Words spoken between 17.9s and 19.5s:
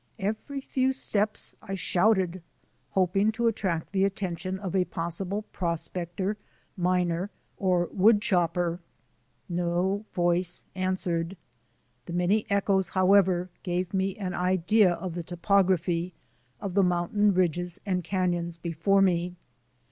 canons before me.